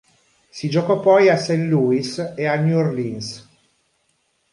Si 0.49 0.67
giocò 0.67 0.99
poi 0.99 1.29
a 1.29 1.37
St. 1.37 1.67
Louis 1.67 2.33
e 2.35 2.47
a 2.47 2.55
New 2.55 2.75
Orleans. 2.75 3.47